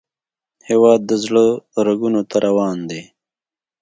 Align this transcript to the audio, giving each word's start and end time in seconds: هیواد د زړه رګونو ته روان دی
هیواد 0.69 1.01
د 1.05 1.11
زړه 1.23 1.45
رګونو 1.87 2.21
ته 2.29 2.37
روان 2.45 2.77
دی 2.89 3.01